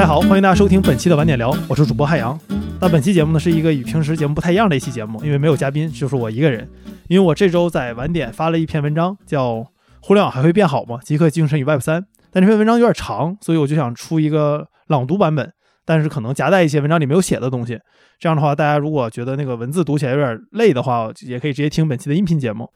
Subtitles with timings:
[0.00, 2.40] 大家好，欢迎大家收听本期的晚点聊，我是主播汉阳。
[2.80, 6.66] 那本期节目呢是一个与平时节目不太一样的一期节目，因为没有嘉宾，就是我一个人。
[7.08, 9.56] 因为我这周在晚点发了一篇文章，叫
[10.00, 10.98] 《互联网还会变好吗？
[11.04, 12.00] 极客精神与 Web 三》。
[12.32, 15.52] 但这篇文章有点长，所以我就想出一个朗读版本，
[15.84, 17.78] 但是可能夹带一些文章里没有写的东西。
[18.18, 22.70] 这样的话，大家如果觉得那个文字读起来有点累的话，也可以直接听本期的音频节目。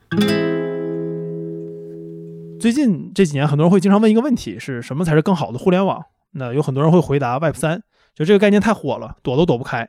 [2.60, 6.02] 最近这几年，很多人会经常问一个问题：是什么才是更好的互联网？
[6.34, 7.82] 那有很多人会回答 Web 三，
[8.14, 9.88] 就这个概念太火了，躲都躲不开。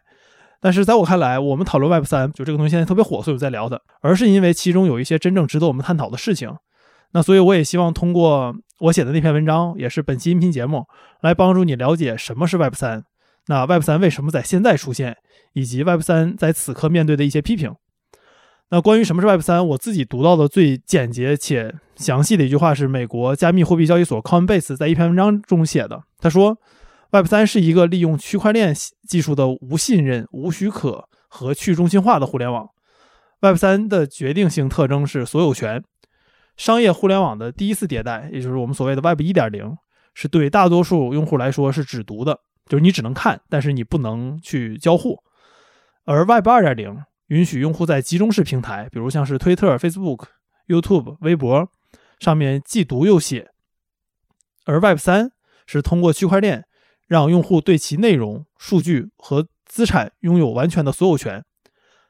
[0.62, 6.52] 但是在我看来，我们讨论 Web 三，就这个东西现在特别火，所以我在聊的，而是因为其中有一些真正值得我们探讨的事情。
[7.12, 10.86] 那所以我也希望通过我写的那篇文章，也是本期音频节目，
[11.22, 13.04] 来帮助你了解什么是 Web 三，
[13.48, 15.18] 那 Web 三为什么在现在出现，
[15.54, 17.74] 以及 Web 三在此刻面对的一些批评。
[18.70, 26.04] 那关于什么是 Web 三，我自己读到的最简洁且详细的一句话是美国加密货币交易所 Coinbase 在一篇文章中写的。
[26.18, 26.58] 他说
[27.12, 28.76] ，Web 三是一个利用区块链
[29.08, 32.68] 技术的无信任、无许可和去中心化的互联网。
[33.42, 35.84] Web 三的决定性特征是所有权。
[36.58, 39.78] 商业互联网的第一次迭代，也就是我们所谓的 Web 一点零，
[40.16, 45.22] 是对大多数用户来说是只读的，就是你只能看，但是你不能去交互。
[46.06, 46.98] 而 Web 二点零。
[47.28, 50.26] 允许用户在集中式平台，比如像是推特、Facebook、
[50.68, 51.68] YouTube、微博
[52.20, 53.52] 上面既读又写，
[54.66, 55.32] 而 Web 三
[55.66, 56.66] 是通过区块链
[57.08, 61.44] 让用户对其内容、数据和资产拥有完全的所有权。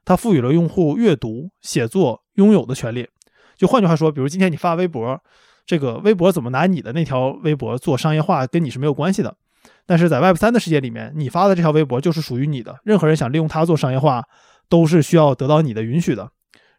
[0.03, 3.07] 它赋予了用户阅读、写作拥有的权利。
[3.55, 5.19] 就换句话说，比如今天你发微博，
[5.65, 9.35] 这个微博怎么拿你的那条微博做商业化，跟你是没有关系的。
[9.87, 14.23] 但是在 Web 三的世界里面，你发的这条微博就是属于你的，任何人想利用它做商业化。
[14.69, 16.29] 都是需要得到你的允许的，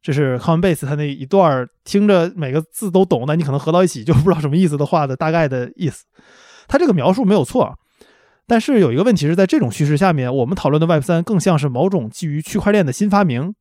[0.03, 6.05] 这是 Coinbase 它那一段听着每个字都懂，但你可能合到一起就不知道什么意思的话的大概的意思。
[6.69, 7.79] 它这个描述没有错，
[8.47, 13.55] 但是有一个问题是在这种叙事下面，我们讨论的 Web 三更像是某种基于区块链的新发明。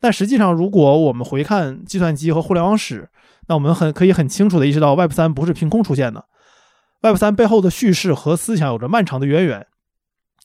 [0.00, 3.08] 但实际上，如果我们回看计算机和互联网史，
[3.46, 6.26] 那我们很可以很清楚的意识到，Web 三不是凭空出现的。
[7.02, 9.66] Web 三背后的叙事和思想有着漫长的渊源，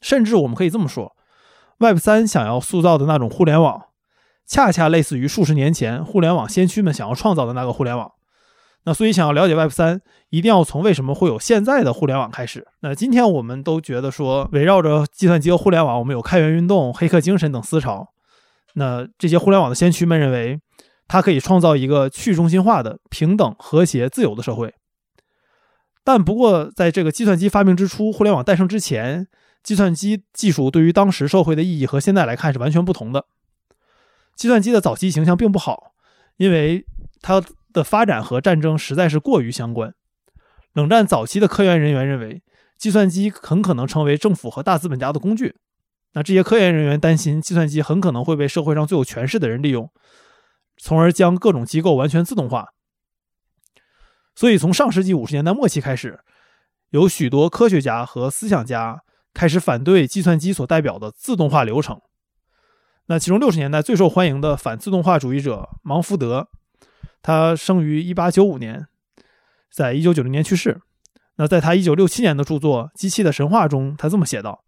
[0.01, 1.15] 甚至我们可以这么说。
[1.79, 3.85] Web 三想要塑造的那种互联网，
[4.45, 8.11] 恰恰类似于数十年前互联网先驱们想要创造的那个互联网。
[8.83, 12.67] 那所以想要了解 Web 三，一定要从为什么会有现在的互联网开始。
[12.81, 18.09] 那今天我们都觉得说，围绕着计算机和互联网，我们有开源运动、黑客精神等思潮。
[18.73, 20.59] 那这些互联网的先驱们认为，
[21.07, 24.73] 它可以创造一个去中心化的、平等、和谐、自由的社会。
[26.03, 29.29] 但不过，在这个计算机发明之初，互联网诞生之前。
[29.61, 33.25] 计算机技术对于当时社会的意义和现在来看是完全不同的。
[34.35, 35.93] 计算机的早期形象并不好，
[36.37, 36.85] 因为
[37.21, 37.43] 它
[37.73, 39.93] 的发展和战争实在是过于相关。
[40.73, 42.41] 冷战早期的科研人员认为，
[42.77, 45.57] 计算机很可能成为政府和大资本家的工具。
[46.13, 49.91] 那这些科研人员担心，计算机很可能会被社会上最有权势的人利用，
[50.77, 52.69] 从而将各种机构完全自动化。
[54.33, 56.21] 所以，从上世纪五十年代末期开始，
[56.91, 59.03] 有许多科学家和思想家。
[59.33, 62.01] 开始反对计算机所代表的自动化流程。
[63.07, 66.49] 那其中六十年代最受欢迎的反自动化主义者芒福德，
[67.21, 68.87] 他生于一八九五年，
[69.71, 70.81] 在一九九零年去世。
[71.37, 74.65] 那在他一九六七年的著作《机器的神话》中，他这么写道：“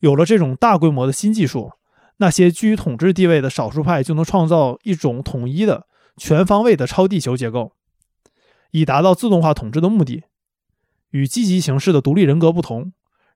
[0.00, 1.72] 有了这种大规模的新技术，
[2.18, 5.86] 那些居于统治地位的少数派就能创造一种统一的、
[6.16, 7.72] 全方位的超地球结构，
[8.70, 10.22] 以达到自动化统治的目的。
[11.10, 12.92] 与积极形式的独立人格不同。”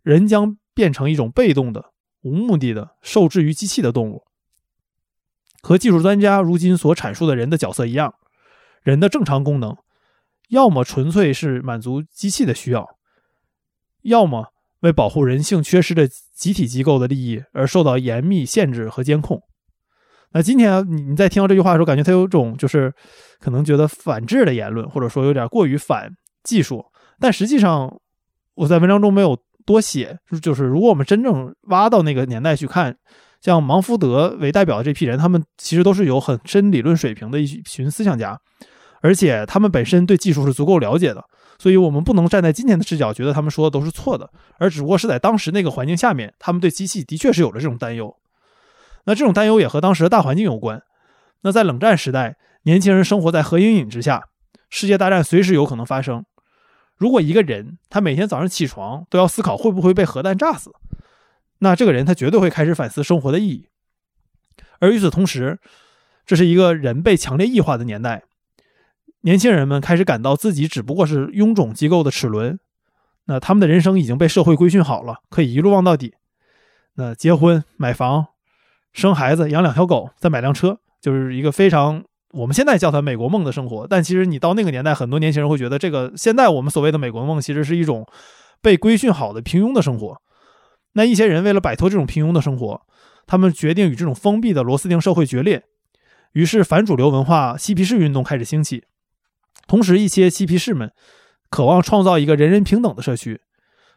[0.09, 1.93] 人将变成一种被动的、
[2.23, 4.25] 无目的的、受制于机器的动物。
[5.61, 8.15] 和技术专家如今所阐述的人的角色一样，
[8.83, 9.77] 人的正常功能，
[10.49, 12.87] 要么纯粹是满足机器的需要，
[14.01, 14.47] 要么
[14.81, 19.43] 为保护人性缺失的集体机构的利益而受到严密限制和监控。
[20.33, 22.95] 那今天你你在听到这句话的时候，感觉他有种就是
[23.41, 26.11] 可能觉得反智的言论，或者说有点过于反
[26.43, 26.87] 技术。
[27.21, 28.01] 但实际上，
[28.55, 29.39] 我在文章中没有。
[29.69, 32.97] 多写就是，如果我们真正挖到那个年代去看，
[33.43, 38.41] 像芒福德为代表的这批人，他们其实都是有很深理论水平的一群思想家，
[39.03, 41.23] 而且他们本身对技术是足够了解的，
[41.59, 48.17] 所以我们不能站在今天的视角觉得他们说的都是错的，而只不过是在当时那个环境下面，他们对机器的确是有了这种担忧。
[49.05, 50.83] 那这种担忧也和当时的大环境有关。
[51.43, 54.23] 那在冷战时代，年轻人生活在核阴影之下，
[54.71, 56.25] 世界大战随时有可能发生。
[56.99, 60.71] 如果一个人他每天早上起床都要思考会不会被核弹炸死，
[61.61, 63.69] 那这个人他绝对会开始反思生活的意义。
[64.81, 65.59] 而与此同时，
[66.27, 68.25] 这是一个人被强烈异化的年代，
[69.23, 72.61] 年轻人们开始感到自己只不过是臃肿机构的齿轮。
[73.25, 76.15] 那他们的人生已经被社会规训好了，可以一路望到底。
[76.95, 78.29] 那结婚、买房、
[78.93, 83.87] 生孩子、养两条狗、再买辆车，就是一个非常我们现在叫它美国梦的生活。
[83.89, 88.07] 但其实你到那个年代，很多年轻人会觉得，这个现在我们所谓的美国梦，其实是一种
[88.61, 90.21] 被规训好的平庸的生活。
[90.93, 92.83] 那一些人为了摆脱这种平庸的生活，
[93.27, 95.63] 他们决定与这种封闭的螺丝钉社会决裂。
[96.33, 98.85] 于是反主流文化嬉皮士运动开始兴起，
[99.67, 100.91] 同时一些嬉皮士们。
[101.51, 103.41] 渴望创造一个人人平等的社区，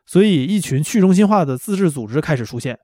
[0.05, 2.79] 所以一群去中心化的自治组织开始出现。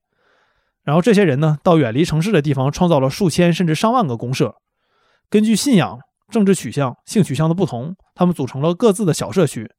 [0.83, 4.55] 然后这些人呢，到远离城市的地方，创造了数千甚至上万个公社。
[5.29, 9.69] 根据信仰、政治取向、性取向的不同，他们组成了各自的小社区。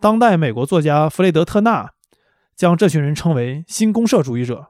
[0.00, 1.90] 当代美国作家弗雷德特纳
[2.56, 4.66] 将这群人称为新公社主义者。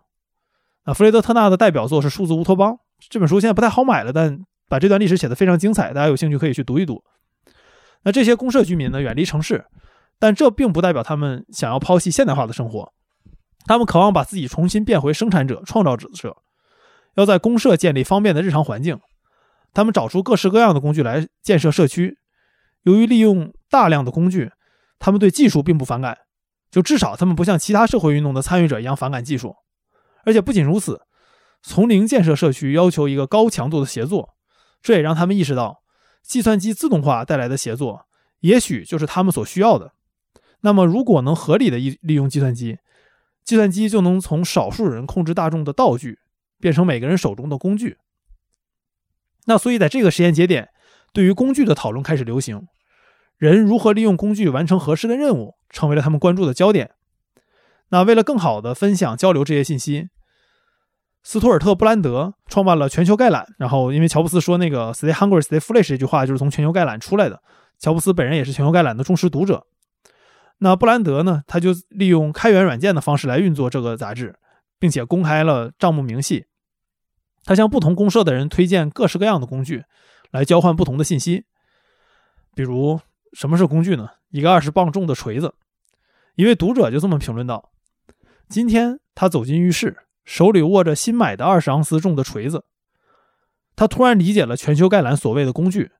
[0.85, 2.73] 那弗雷德特纳的代表作是《数字乌托邦》
[3.09, 4.39] 这本书，现在不太好买了，但
[4.69, 7.03] 把这段历史写得非常精彩，大家有兴趣可以去读一读。
[8.03, 9.65] 那这些公社居民呢，远离城市，
[10.19, 12.93] 但这并不代表他们想要抛弃现代化的生活。
[13.67, 16.37] 他们渴望把自己重新变回生产者、创造者，
[17.15, 18.99] 要在公社建立方便的日常环境。
[19.73, 22.19] 他们找出各式各样的工具来建设社区。
[22.83, 24.51] 由于利用大量的工具，
[24.99, 26.19] 他们对技术并不反感，
[26.71, 29.55] 就至少他们不像其他社会运动的参与者一样反感技术。
[30.25, 31.03] 而且不仅如此，
[31.63, 34.35] 从零建设社区要求一个高强度的协作，
[34.83, 35.83] 这也让他们意识到。
[36.23, 38.07] 计算机自动化带来的协作，
[38.41, 39.93] 也许就是他们所需要的。
[40.61, 42.79] 那么，如果能合理的利利用计算机，
[43.43, 46.19] 计算机就能从少数人控制大众的道具，
[46.61, 47.97] 变成每个人手中的工具。
[49.47, 50.69] 那所以，在这个时间节点，
[51.13, 52.67] 对于工具的讨论开始流行，
[53.39, 56.91] 人如何利用工具完成合适的任务，成为了他们关注的焦点。
[57.89, 60.09] 那为了更好的分享交流这些信息。
[61.23, 67.43] 斯图尔特·布兰德创办了全球概览，然后因为乔布斯说那个 “Stay hungry, stay foolish” 这句话就是从全球概览出来的。
[67.79, 69.67] 乔布斯本人也是全球概览的忠实读者。
[70.61, 74.35] 那布兰德呢，他就利用开源软件的方式来运作这个杂志，
[74.79, 76.47] 并且公开了账目明细。
[77.45, 79.85] 他向不同公社的人推荐各式各样的工具，
[80.31, 81.45] 来交换不同的信息。
[82.55, 83.01] 比如，
[83.33, 84.11] 什么是工具呢？
[84.31, 85.55] 一个二十磅重的锤子。
[86.37, 87.71] 一位读者就这么评论道
[88.49, 92.65] ：“今天他走进浴室。”手里握着新买的二十盎司重的锤子，
[93.75, 95.91] 他突然理解了全球概览所谓的工具。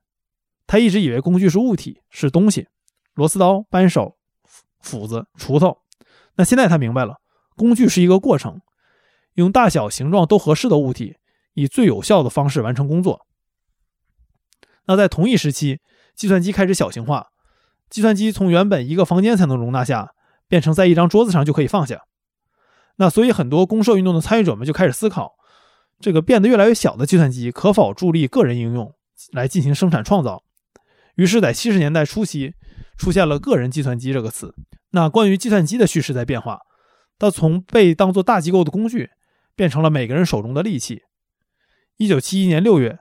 [0.67, 2.69] 他一直以为工具是物体，是东西，
[3.13, 4.17] 螺丝刀、扳手、
[4.79, 5.79] 斧子、锄头。
[6.35, 7.19] 那现在他明白了，
[7.57, 8.61] 工具是一个过程，
[9.33, 11.17] 用大小、形状都合适的物体，
[11.53, 13.25] 以最有效的方式完成工作。
[14.87, 15.79] 那在同一时期，
[16.15, 17.27] 计算机开始小型化，
[17.89, 20.11] 计算机从原本一个房间才能容纳下，
[20.47, 22.01] 变成在一张桌子上就可以放下。
[22.97, 25.33] 那所以，很多公社运动的参与者们就开始思考，
[25.99, 28.93] 这个变得越来越小的计算机可否助力个人应用
[29.31, 30.43] 来进行生产创造。
[31.15, 32.53] 于是，在七十年代初期，
[32.97, 34.53] 出现了“个人计算机”这个词。
[34.91, 36.59] 那关于计算机的叙事在变化，
[37.17, 39.09] 它从被当作大机构的工具，
[39.55, 41.01] 变成了每个人手中的利器。
[42.01, 42.99] 一九七一年六月，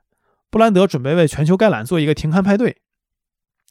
[0.50, 2.82] 布兰德准备为全球概览做一个停刊派对，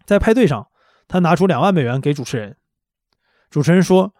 [0.05, 0.67] 在派对上，
[1.07, 2.57] 他拿出两万美元给主持人。
[3.49, 4.13] 主持人说。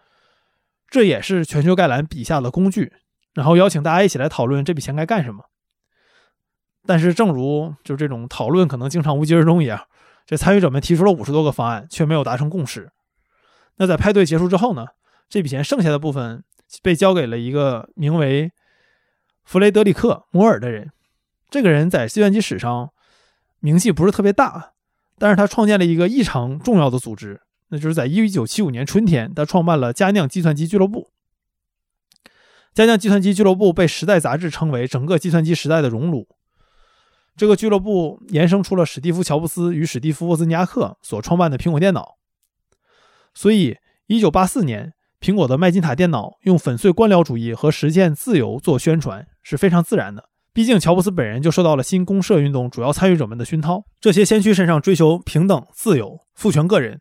[0.92, 2.92] 这也是全球概览笔下的工具，
[3.34, 5.44] 然后邀请大家一起来讨论这笔钱该干什么。
[6.84, 9.86] 但是，正如就这种讨论可能经常无疾而终一样，
[10.26, 12.90] 这参与者们提出了五十多个方案，却没有达成共识。
[13.76, 14.84] 那在派对结束之后呢？
[15.28, 16.42] 这笔钱剩下的部分
[16.82, 18.50] 被交给了一个名为
[19.44, 20.90] 弗雷德里克·摩尔的人。
[21.50, 22.90] 这个人在计算机史上
[23.58, 24.72] 名气不是特别大，
[25.18, 27.42] 但是他创建了一个异常重要的组织。
[27.68, 31.10] 那就是在一九七五年春天，他创办了佳酿计算机俱乐部。
[32.72, 36.28] 佳酿计算机俱乐部被《时代》杂志称为整个计算机时代的熔炉。
[37.36, 42.16] 这个俱乐部延伸出了史蒂夫·乔布斯与史蒂夫·沃兹尼亚克所创办的苹果电脑。
[43.34, 43.76] 所以，
[44.06, 50.29] 一九八四年，苹果的麦金塔电脑用粉碎官僚主义和实现自由做宣传是非常自然的。
[50.52, 53.84] 毕竟，乔布斯本人就受到了新公社运动主要参与者们的熏陶。
[54.00, 57.00] 这些先驱身上追求平等、自由、赋权个人。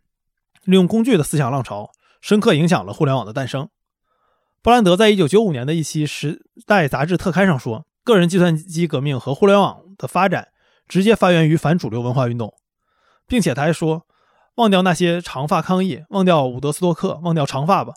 [0.66, 1.90] 利用工具的思想浪潮，
[2.22, 3.68] 深刻影响了互联网的诞生。
[4.62, 10.50] 布兰德在一九九五年的一期《时代》杂志特刊上说：“个人计算机革命和互联网的发展，
[10.88, 12.54] 直接发源于反主流文化运动。”
[13.26, 14.06] 并且他还说
[14.58, 17.94] ：“忘掉那些长发抗议，忘掉伍德斯托克，忘掉长发吧。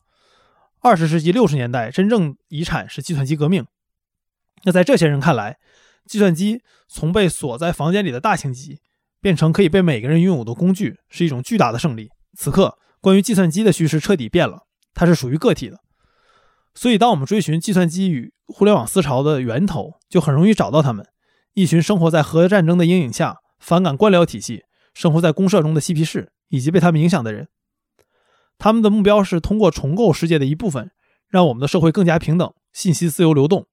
[0.81, 3.67] 二十世纪六十年代真正遗产是计算机革命。”
[4.65, 5.59] 那在这些人看来，
[6.07, 8.81] 计算机从被锁在房间里的大型机，
[9.21, 12.11] 变成可以被每个人拥有的工具，是一种巨大的胜利。
[12.35, 14.63] 此刻，关于计算机的叙事彻底变了，
[14.95, 15.81] 它是属于个体的。
[16.75, 21.07] 所以，当我们追寻计算机与互联网思潮的源头，就很容易找到他们：
[21.53, 24.63] 一群生活在核战争的阴影下、反感官僚体系、
[24.95, 27.49] 生活在公社中的嬉皮士，以及被他们影响的人。
[28.59, 30.91] 他们的目标是通过重构世界的一部分，
[31.29, 33.67] 让我们的社会更加平等，信息自由流动，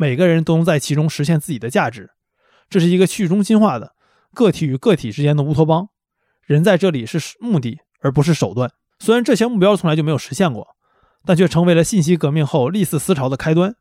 [0.00, 2.12] 每个人都能在其中实现自己的价值。
[2.70, 3.94] 这是一个去中心化的
[4.32, 5.90] 个体与个体之间的乌托邦，
[6.46, 8.72] 人在这里是目的而不是手段。
[8.98, 10.68] 虽然这些目标从来就没有实现过，
[11.26, 13.76] 但却成为了信息革命后历次思潮的开端。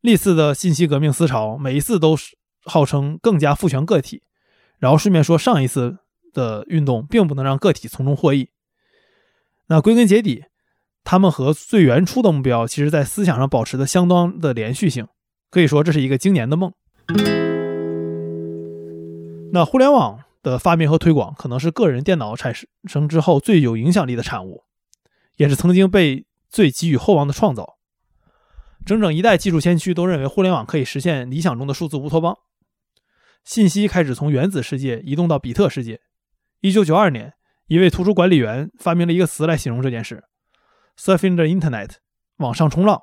[0.00, 4.24] 历次的信息革命思潮，每一次都是号称更加赋权个体，
[4.80, 5.98] 然后顺便说上一次
[6.32, 8.50] 的运动并不能让个体从中获益。
[9.68, 10.46] 那归根结底，
[11.04, 15.06] 他们和最原初的目标，其实在思想上保持的相当的连续性，
[15.50, 16.72] 可以说这是一个经年的梦。
[19.52, 22.52] 那互联网的发明和推广，可能是个人电脑产
[22.86, 24.64] 生之后最有影响力的产物，
[25.36, 27.76] 也是曾经被最寄予厚望的创造。
[28.84, 32.36] 整整一代技术先驱都认为互联网可以实现理想中的数字乌托邦，
[33.44, 36.00] 信息开始从原子世界移动到比特世界。
[36.60, 37.34] 一九九二年。
[37.66, 40.22] 一位图书管理员发明了一个词来形容这件事
[40.98, 41.96] ：“surfing the internet”，
[42.36, 43.02] 网上冲浪。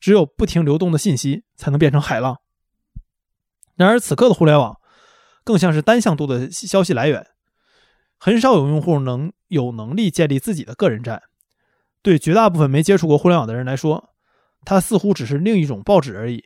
[0.00, 2.38] 只有不停流动的信息才能变成海浪。
[3.76, 4.80] 然而，此刻的互联网
[5.44, 7.26] 更像是单向度的消息来源，
[8.18, 11.22] 很少有用户能有能力建立自己的个人站。
[12.02, 14.10] 对绝大部分没接触过互联网的人来说，
[14.64, 16.42] 它似乎只是另一种报纸而已。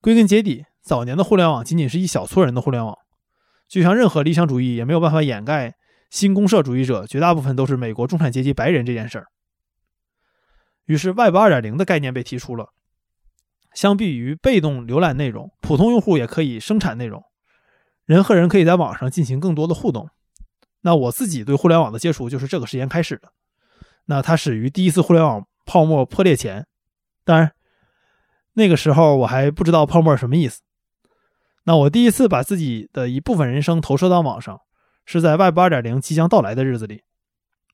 [0.00, 2.96] 归根结底，早年的互联网仅仅是一小撮人的互联网，
[3.68, 5.76] 就像任何理想主义也没有办法掩盖。
[6.10, 9.28] 新公社主义者绝大部分都是美国中产阶级白人这件事儿，
[10.86, 12.70] 于是 Web 2.0的概念被提出了。
[13.72, 17.22] 相比于被动浏览内容，普通用户也可以生产内容，
[18.04, 20.10] 人和人可以在网上进行更多的互动。
[20.80, 23.32] 那我自己对互联网的接触就是这个时间开始的。
[24.06, 26.66] 那它始于第一次互联网泡沫破裂前，
[27.24, 27.52] 当然
[28.54, 30.62] 那个时候我还不知道泡沫什么意思。
[31.62, 34.60] 那我第一次把自己的一部分人生投射到网上。
[35.12, 37.02] 是在 Web 2.0即将到来的日子里，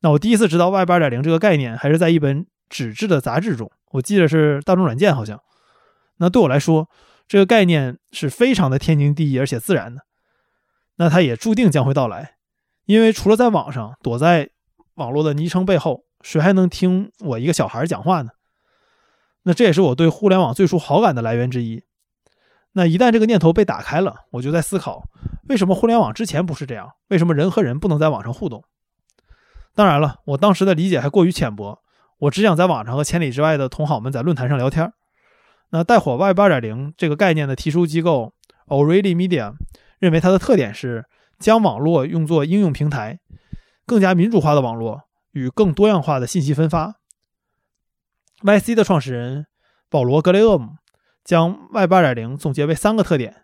[0.00, 5.38] 那我第一次知道 Web 2.0这个概念，还是在一本纸质的杂志中，我记得是大众软件，好像。
[6.16, 6.88] 那对我来说，
[7.28, 10.00] 这个概念是非常的天经地义而且自然的。
[10.96, 12.36] 那它也注定将会到来，
[12.86, 14.48] 因为除了在网上躲在
[14.94, 18.30] 网络的昵称背后，谁还能听我一个小孩讲话呢？
[19.42, 21.82] 那这也是我对互联网最初好感的来源之一。
[22.78, 25.08] 那一旦这个念头被打开了，我就在思考，
[25.48, 26.90] 为什么互联网之前不是这样？
[27.08, 28.62] 为什么人和人不能在网上互动？
[29.74, 31.78] 当然了，我当时的理解还过于浅薄，
[32.18, 34.92] 我只想在网上和千里之外的同好们在论坛上聊天。
[35.70, 38.34] 那带火 Web 2.0这个概念的提出机构
[38.66, 39.54] O'Reilly Media
[39.98, 41.06] 认为，它的特点是
[41.38, 43.20] 将网络用作应用平台，
[43.86, 46.96] 更加民主化的网络与更多样化的信息分发。
[48.42, 49.46] YC 的创始人
[49.88, 50.74] 保罗·格雷厄姆。
[51.26, 53.42] 将 Web 2.0总结为三个特点：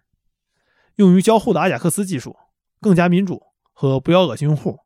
[0.95, 2.37] 用于交互的阿贾克斯技术、
[2.81, 4.79] 更加民主和不要恶心用户。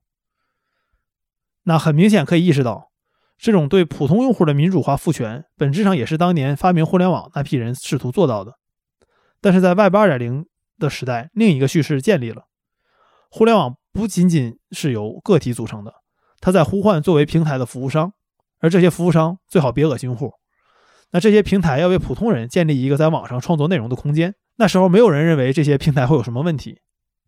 [1.64, 2.90] 那很明显可以意识到，
[3.36, 8.58] 这种对普通用户的民主化赋权，本质上也是当年发明互联网那批人试图做到的。
[9.42, 10.46] 但是在 Web 2.0
[10.78, 12.46] 的时代，另一个叙事建立了：
[13.28, 15.96] 互联网不仅仅是由个体组成的，
[16.40, 18.14] 它在呼唤作为平台的服务商，
[18.60, 20.32] 而这些服务商最好别恶心用户。
[21.12, 24.34] 那这些平台要为普通人建立一个在网上创作内容的空间。
[24.56, 26.80] 那时候没有人认为这些平台会有什么问题，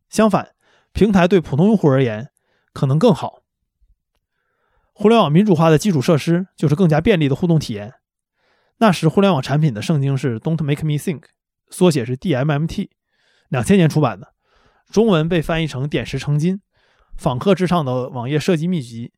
[0.08, 0.54] 相反，
[0.92, 2.30] 平台对普通用户而言
[2.72, 3.42] 可能更好。
[4.92, 7.94] 互联网民主化的基础设施就是更加便利的互动体验。
[8.78, 11.24] 那时互联网产品的圣经是 “Don't Make Me Think”，
[11.70, 12.88] 缩写是 DMMT，
[13.48, 14.32] 两千年出版的，
[14.90, 16.62] 中文被翻译成“点石成金”，
[17.16, 19.12] 访客至上的网页设计秘籍。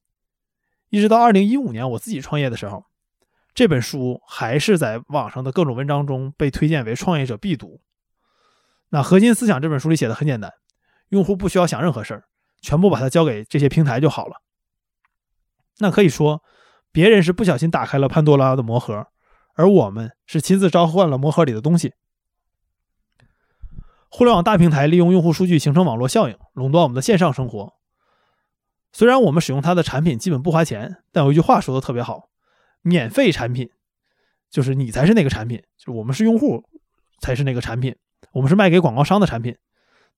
[0.89, 2.90] 一直到二零一五年我自己创业的时候。
[3.55, 7.81] 这本书还是在网上的各种文章中被推荐为创业者必读。
[8.91, 10.53] 那核心思想这本书里写的很简单，
[11.09, 12.25] 用户不需要想任何事儿，
[12.61, 14.43] 全部把它交给这些平台就好了。
[15.79, 16.43] 那可以说，
[16.93, 19.07] 别人是不小心打开了潘多拉的魔盒，
[19.55, 21.95] 而我们是亲自召唤了魔盒里的东西。
[24.09, 27.75] 互联网大平台利用用户数据形成网络效应，垄断我们的线上生活。
[28.93, 32.29] 虽然我们使用它的产品基本不花钱，但有一句话说的特别好。
[32.83, 33.71] 免费产品
[34.51, 36.65] 就是你才是那个产品，就我们是用户
[37.21, 37.95] 才是那个产品，
[38.33, 39.57] 我们是卖给广告商的产品。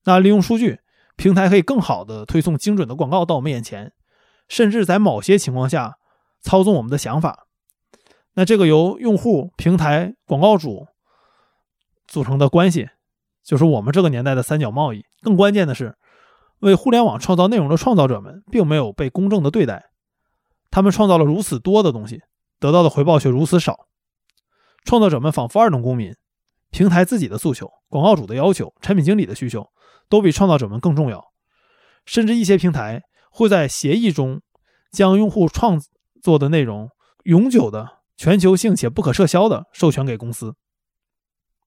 [0.04, 0.80] 那利用数据，
[1.16, 3.92] 平台可以更好的推送精准的广告到我们眼前，
[4.48, 5.98] 甚至在某些情况下
[6.40, 7.46] 操纵我们的想法。
[8.34, 10.86] 那这个由用户、平台、广告主
[12.06, 12.88] 组成的关系，
[13.44, 15.04] 就是我们这个年代的三角贸易。
[15.20, 15.94] 更关键的是，
[16.60, 19.90] 为互联网创造内容的创造者们并没有被公正的对待，
[20.70, 22.22] 他们创造了如此多的东西。
[22.62, 23.88] 得到的回报却如此少，
[24.84, 26.14] 创作者们仿佛二等公民，
[26.70, 29.68] 平台自己的诉求、广告主的要求、产品经理的需求
[30.08, 31.32] 都比创造者们更重要，
[32.06, 33.02] 甚至一些平台
[33.32, 34.40] 会在协议中
[34.92, 35.82] 将用户创
[36.22, 36.88] 作的内容
[37.24, 40.54] 永久的、全球性且不可撤销的授权给公司。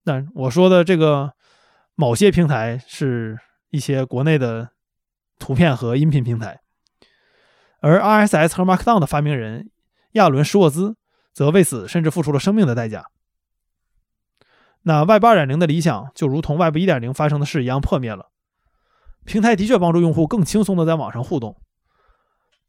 [0.06, 1.34] 但我说的这个
[1.96, 3.38] 某些平台是
[3.70, 4.70] 一些国内的
[5.40, 6.62] 图片和音频平台，
[7.82, 9.70] 而 RSS 和 Markdown 的发明人
[10.16, 10.98] 亚伦·施沃兹
[11.34, 13.06] 则为此甚至付出了生命的代价。
[14.84, 18.30] 那 Web 2.0的理想就如同 Web 1.0发生的事一样破灭了。
[19.26, 21.60] 平台的确帮助用户更轻松的在网上互动，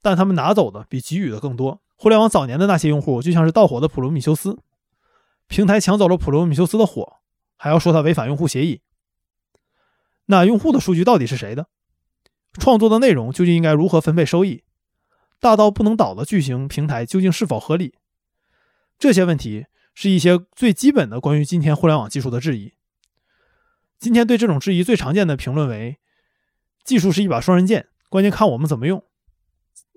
[0.03, 1.81] 但他们拿走的比给予的更多。
[1.97, 4.59] 互联网早年的那些用户就像是盗火的普罗米修斯，
[5.47, 7.19] 平台抢走了普罗米修斯的火，
[7.57, 8.83] 还要说他违反用户协议。
[10.27, 11.69] 那用户的数据到底是谁的？
[12.59, 14.65] 创作的内容究竟应该如何分配收益？
[15.41, 17.95] 大到不能倒的巨型平台究竟是否合理？
[18.99, 19.67] 这些问题。
[19.99, 22.75] 是一些最基本的关于今天互联网技术的质疑。
[23.99, 25.97] 今天对这种质疑最常见的评论为：
[26.85, 29.03] 技术是一把双刃剑，关键看我们怎么用。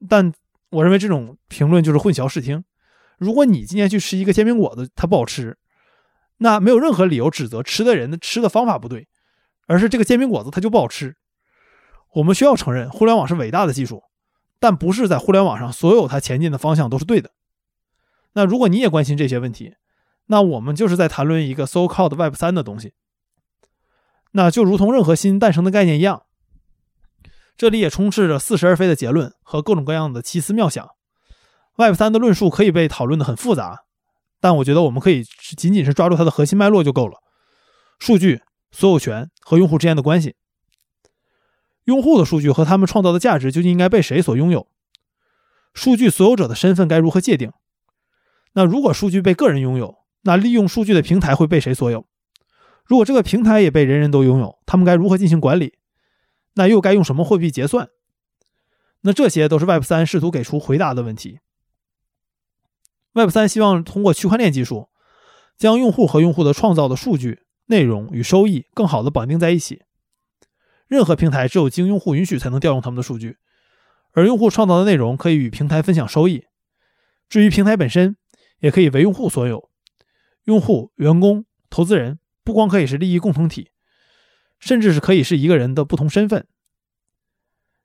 [0.08, 0.32] 但
[0.70, 2.64] 我认为这种评论就是混淆视听。
[3.18, 5.58] 如果你今天去吃一个煎饼果子，它不好吃，
[6.38, 9.10] 那没有任何理由指责吃的人的吃的方法不对，
[9.68, 11.18] 而是这个煎饼果子它就不好吃。
[12.14, 14.02] 我们需要承认，互联网是伟大的技术，
[14.60, 17.32] 但不是在互联网上所有它前进的方向都是对的。
[18.34, 19.76] 那如果你也关心这些问题，
[20.28, 22.94] 那我们就是在谈论一个 so-called Web 三的东西，
[24.34, 26.24] 那就如同任何新诞生的概念一样，
[27.58, 30.88] 这里也充斥着似是而非的结论和各种各样的奇思妙想。
[31.78, 33.86] Web 三的论述可以被讨论的很复杂，
[34.40, 35.24] 但我觉得我们可以
[35.58, 37.18] 仅仅是抓住它的核心脉络就够了：
[37.98, 40.36] 数据、所有权和用户之间的关系。
[41.90, 44.68] 用户的数据和他们创造的价值究竟应该被谁所拥有？
[45.74, 47.52] 数据所有者的身份该如何界定？
[48.54, 49.98] 那如果数据被个人拥有？
[50.22, 52.06] 那利用数据的平台会被谁所有？
[52.86, 55.80] 如果这个平台也被人人都拥有，他们该如何进行管理？
[56.54, 57.90] 那又该用什么货币结算？
[59.02, 61.40] 那这些都是 Web 三试图给出回答的问题。
[63.14, 64.90] Web 三希望通过区块链技术，
[65.58, 69.82] 将用户和用户的创造的数据、内容与收益更好的绑定在一起。
[70.90, 73.38] 任何平台只有经用户允许才能调用他们的数据，
[74.12, 76.46] 而用户创造的内容可以与平台分享收益。
[77.30, 78.18] 至于平台本身，
[78.60, 79.70] 也可以为用户所有。
[80.46, 83.70] 用户、员工、投资人不光可以是利益共同体，
[84.60, 86.48] 甚至是可以是一个人的不同身份。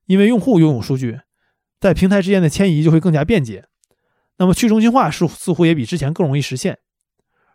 [0.07, 1.21] 因为用户拥有数据，
[1.79, 3.69] 在平台之间的迁移就会更加便捷。
[4.39, 6.79] 那么去中心化似似乎也比之前更容易实现。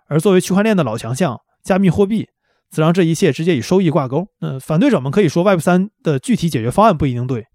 [0.06, 2.30] 而作为区块链的老强项，加密货币
[2.70, 4.28] 则让这一切直接与收益挂钩。
[4.42, 7.48] 嗯，反对者们可以说 Web 三的具体解决方案不一定对，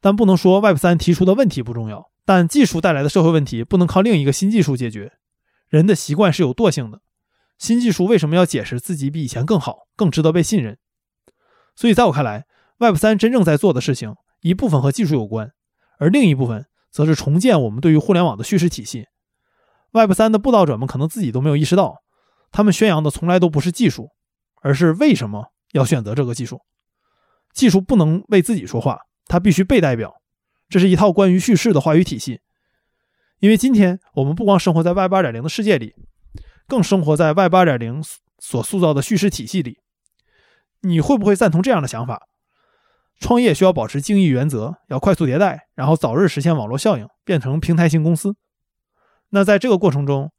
[0.00, 2.10] 但不能说 Web 三提出的问题不重要。
[2.24, 5.12] 但技术带来的社会问题不能靠另一个新技术解决。
[5.68, 7.00] 人的习惯是有惰性的，
[7.58, 10.78] 新技术为什么要解释自己比以前更好、更值得被信任？
[11.74, 12.46] 所以，在我看来
[12.78, 15.52] ，Web 三真正在做的事情，一部分和技术有关，
[15.98, 19.06] 而另一部分则是重建我们对于互联网的叙事体系。
[19.92, 22.02] Web 三的布道者们可能自己都没有意识到，
[22.50, 24.10] 他们宣扬的从来都不是技术，
[24.62, 26.60] 而是为什么要选择这个技术。
[27.52, 30.20] 技术不能为自己说话，它必须被代表。
[30.68, 32.40] 这是一套关于叙事的话语体系。
[33.38, 35.94] 因为今天我们不光生活在 Y 八.点零的世界里，
[36.68, 38.02] 更生活在 Y 八.点零
[38.38, 39.78] 所塑造的叙事体系里。
[40.82, 42.28] 你会不会赞同这样的想法？
[43.18, 48.36] 创业需要保持精益原则，要快速迭代，然后早日实现网络效应，变成平台型公司。
[49.30, 50.32] 那在这个过程中，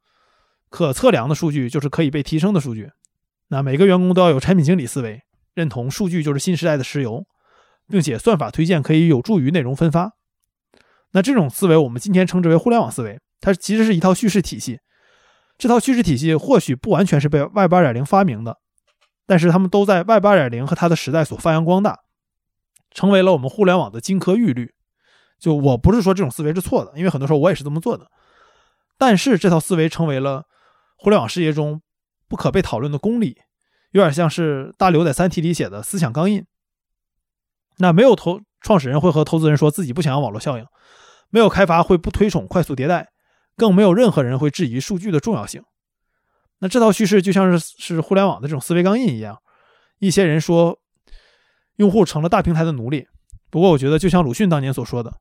[0.72, 2.90] 可测量的数据就是可以被提升的数据。
[3.48, 5.20] 那每个员工都要有产品经理思维，
[5.52, 7.26] 认同数据就是新时代的石油，
[7.86, 10.12] 并且算法推荐可以有助于内容分发。
[11.10, 14.80] 那这种思维，我们今天称之为互联网思维，它其实是一套叙事体系。
[15.58, 18.56] 这套叙事体系或许不完全是被 Web 2.0发明的，
[19.26, 21.98] 但是他们都在 Web 2.0和它的时代所发扬光大，
[22.90, 24.72] 成为了我们互联网的金科玉律。
[25.38, 28.10] 就我不是说这种思维是错的，因为很多时候我也是这么做的。
[28.96, 30.46] 但是这套思维成为了
[31.02, 31.82] 互联网世界中
[32.28, 33.36] 不可被讨论的公理，
[33.90, 36.46] 有点像是大刘在《三体》里写的思想钢印。
[37.78, 40.66] 那没有投创始人会和投资人说自己不想要网络效应。
[41.30, 43.10] 没有开发会不推崇快速迭代，
[43.56, 45.64] 更没有任何人会质疑数据的重要性。
[46.60, 49.42] 那这套叙事就像是是互联网的这种思维钢印一样。
[49.98, 50.78] 一些人说，
[51.78, 53.08] 用户成了大平台的奴隶。
[53.50, 55.16] 不过，我觉得就像鲁迅当年所说的，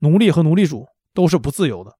[0.00, 1.96] 奴隶和奴隶主都是不自由的。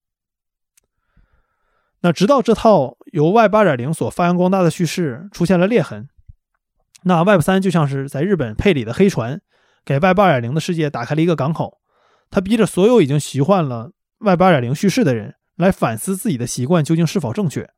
[2.03, 6.09] 那直到这套由 Web 8.0所发扬光大的叙事出现了裂痕，
[7.03, 9.41] 那 Web 3就像是在日本配里的黑船，
[9.85, 11.79] 给 Web 2.0的世界打开了一个港口。
[12.31, 17.69] 他逼着所有已经习惯了 Web 2.0叙事的人来反思自己的习惯究竟是否正确。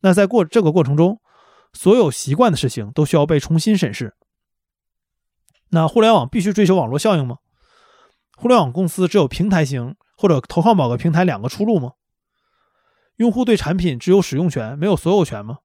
[0.00, 1.20] 那在过这个过程中，
[1.72, 4.14] 所有习惯的事情都需要被重新审视。
[5.70, 7.36] 那互联网必须追求网络效应吗？
[8.36, 11.92] 互联网公司只有平台型或者投靠某个平台两个出路吗？
[13.20, 15.58] 用户对产品只有使用权，没有所有权吗？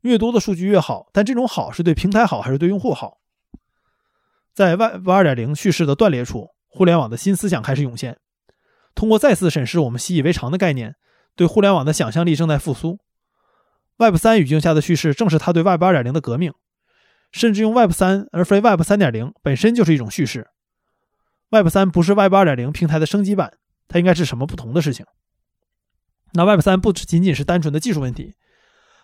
[0.00, 3.18] 越多的数据越好，但这种好是对平台好还是对用户好？
[4.52, 8.18] 在 Web 2.0叙事的断裂处，互联网的新思想开始涌现。
[8.96, 10.96] 通过再次审视我们习以为常的概念，
[11.36, 12.98] 对互联网的想象力正在复苏。
[13.98, 16.52] Web 3语境下的叙事正是它对 Web 2.0的革命。
[17.30, 20.48] 甚至用 Web 3而非 Web 3.0本身就是一种叙事。
[21.50, 25.06] Web 3不是 Web 2.0平台的升级版，它应该是什么不同的事情？
[26.34, 28.34] 那 Web 3不仅仅是单纯的技术问题，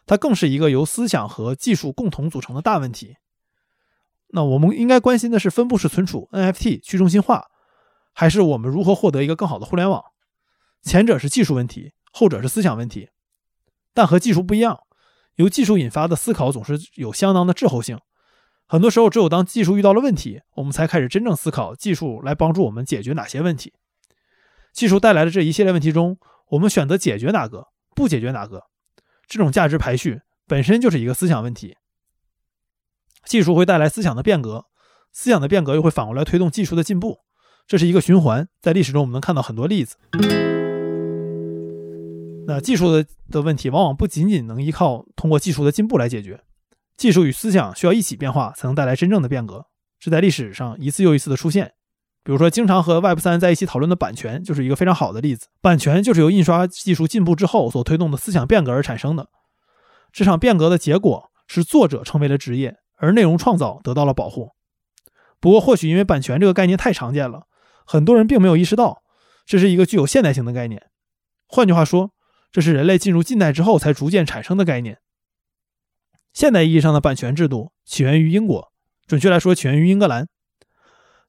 [0.04, 3.16] 它更是一个由思想和技术共同组成的大问题。
[4.32, 7.48] 那我们应该关心的是分布式存储、NFT、去中心化，
[8.12, 10.02] 还是我们如何获得一个更好的互联网？
[10.82, 13.10] 前者是技术问题，后者是思想问题。
[13.94, 14.80] 但和技术不一样，
[15.36, 17.98] 由技术引发的思考总是有相当的滞后性。
[18.66, 23.72] 很多时候，只有当技术遇到了问题，我们才开始真正思考技术来帮助我们解决哪些问题。
[24.72, 26.18] 技术带来的这一系列问题中，
[26.50, 28.64] 我们选择解决哪个，不解决哪个，
[29.28, 31.76] 这种价值排序本身就是一个思想问题。
[33.24, 34.66] 技术会带来思想的变革，
[35.12, 37.18] 思想的变革又会反过来推动技术的进步，
[37.68, 38.48] 这是一个循环。
[38.60, 39.96] 在历史中，我们能看到很多例子。
[42.48, 46.42] 那技术的的问题往往不仅仅能依靠通过技术的进步来解决。
[46.96, 49.66] 技术与思想需要一起变化，才能带来真正的变革。
[50.00, 51.74] 这在历史上一次又一次的出现。
[52.30, 55.48] 比如说，经常和 Web 三在一起讨论的版权，就是一个非常好的例子。
[55.60, 59.28] 版权就是由印刷技术进步之后所推动的思想变革而产生的。
[60.12, 64.50] 这场变革的结果是作者成为了职业，而内容创造得到了保护。
[65.40, 67.48] 不过，或许因为版权这个概念太常见了，
[67.84, 69.02] 很多人并没有意识到
[69.44, 70.80] 这是一个具有现代性的概念。
[71.48, 72.12] 换句话说，
[72.52, 74.98] 这是人类进入近代之后才逐渐产生的概念。
[76.32, 78.70] 现代意义上的版权制度起源于英国，
[79.08, 80.28] 准确来说起源于英格兰。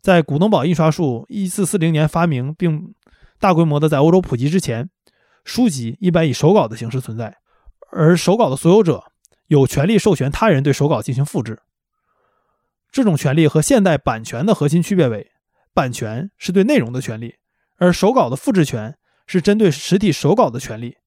[0.01, 2.95] 在古登堡印刷术1440年发明并
[3.39, 4.89] 大规模的在欧洲普及之前，
[5.45, 7.37] 书籍一般以手稿的形式存在，
[7.91, 9.03] 而手稿的所有者
[9.47, 11.59] 有权利授权他人对手稿进行复制。
[12.91, 15.31] 这种权利和现代版权的核心区别为：
[15.73, 17.35] 版权是对内容的权利，
[17.77, 20.97] 而手稿的复制权是针对实体手稿的权利。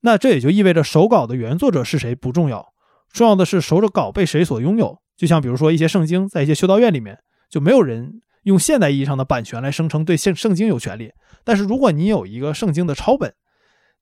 [0.00, 2.72] 那这也就意味着手稿的原作者是谁不重要。
[3.10, 5.00] 重要的是，手稿被谁所拥有？
[5.16, 11.12] 就像比如说一些圣经，在一些修道院里面，就没有人用现代意义上的版权来声称对圣圣经有权利。
[11.44, 13.34] 但是，如果你有一个圣经的抄本，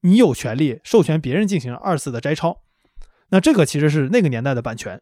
[0.00, 2.62] 你有权利授权别人进行二次的摘抄。
[3.28, 5.00] 那这个其实是那个年代的版权。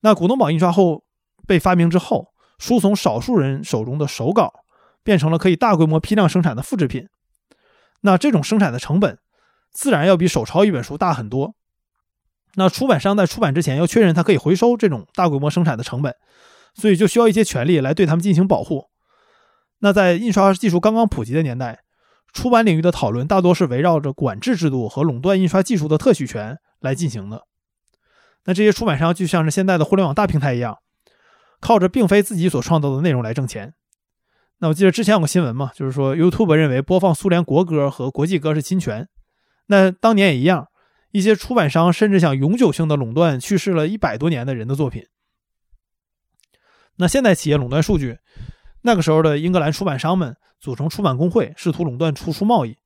[0.00, 1.04] 那古登堡印刷后
[1.46, 4.64] 被发明之后，书从少数人手中的手稿
[5.02, 7.08] 变成了可以大规模批量生产的复制品。
[8.00, 9.18] 那这种生产的成本，
[9.70, 11.54] 自然要比手抄一本书大很多。
[12.54, 16.14] 那出版商在出版之前要确认它可以回收这种大规模生产的成本，
[16.74, 18.86] 所以就需要一些权利来对他们进行保护。
[19.80, 21.80] 那在印刷技术刚刚普及的年代，
[22.32, 27.42] 出版领域的讨论大多是围绕着管制制度和垄断印刷技术的特许权来进行的。
[28.44, 30.78] 那这些出版商就像是现在的互联网大平台一样，
[31.60, 33.74] 靠着并非自己所创造的内容来挣钱。
[34.58, 39.08] 那我记得之前有个新闻嘛，就是说 YouTube 认为播放苏联国歌和国际歌是侵权，
[39.66, 40.68] 那当年也一样。
[41.10, 45.04] 一些出版商甚至想永久性的垄断去世了一百多年的人的作品。
[46.96, 48.18] 那现代企业垄断数据，
[48.82, 52.76] 那个时候的英格兰出版商们组成出版工会，试图垄断图书贸易。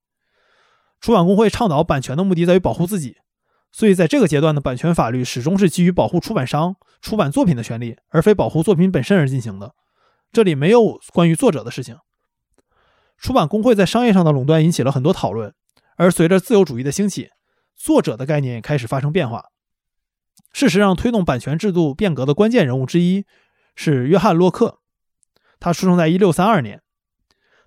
[1.01, 3.17] 出版工会倡导版权的目的在于保护自己，
[3.71, 9.75] 所以在这个阶段的版权法律始终是基于保护出版商出版作品的权利，而非保护作品本身而进行的。
[10.33, 11.97] 这里没有关于作者的事情。
[13.19, 15.55] 出版工会在商业上的垄断引起了很多讨论，
[15.97, 17.31] 而随着自由主义的兴起。
[17.75, 19.45] 作者的概念开始发生变化。
[20.53, 23.27] 事实上，推动版权制度变革的关键人物之一
[23.77, 24.81] 是约翰·洛克。
[25.61, 26.83] 他出生在1632年，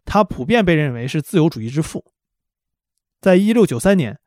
[0.03, 2.03] 他普遍被认为是自由主义之父。
[3.21, 4.19] 在1693年，